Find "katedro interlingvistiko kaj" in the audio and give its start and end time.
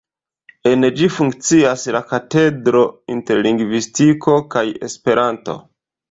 2.13-4.63